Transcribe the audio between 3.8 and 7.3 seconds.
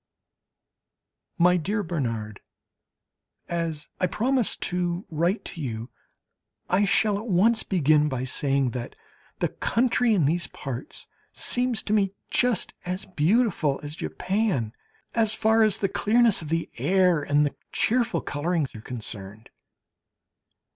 I promised to write to you, I shall at